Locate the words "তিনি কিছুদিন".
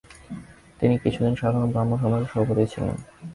0.79-1.33